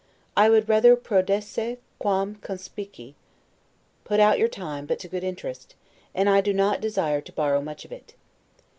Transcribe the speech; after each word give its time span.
I 0.35 0.49
would 0.49 0.67
rather 0.67 0.95
'prodesse 0.95 1.77
quam 1.99 2.37
conspici'. 2.37 3.13
Put 4.03 4.19
out 4.19 4.39
your 4.39 4.47
time, 4.47 4.87
but 4.87 4.97
to 5.01 5.07
good 5.07 5.23
interest; 5.23 5.75
and 6.15 6.27
I 6.27 6.41
do 6.41 6.53
not 6.53 6.81
desire 6.81 7.21
to 7.21 7.31
borrow 7.31 7.61
much 7.61 7.85
of 7.85 7.91
it. 7.91 8.15